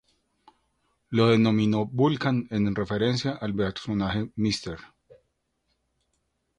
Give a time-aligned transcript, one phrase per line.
[1.11, 4.79] Lo denominó Vulcan en referencia al personaje Mr.